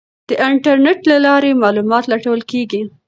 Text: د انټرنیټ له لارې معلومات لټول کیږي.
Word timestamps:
د 0.29 0.31
انټرنیټ 0.47 0.99
له 1.11 1.17
لارې 1.25 1.59
معلومات 1.63 2.03
لټول 2.13 2.41
کیږي. 2.51 2.81